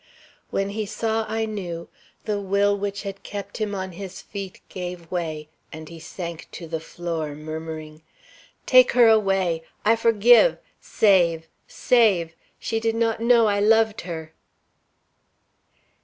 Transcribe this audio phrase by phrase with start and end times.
[0.49, 1.87] When he saw I knew,
[2.25, 6.65] the will which had kept him on his feet gave way, and he sank to
[6.67, 8.01] the floor murmuring:
[8.65, 9.61] "Take her away!
[9.85, 10.57] I forgive.
[10.79, 11.47] Save!
[11.67, 12.33] Save!
[12.57, 14.33] She did not know I loved her."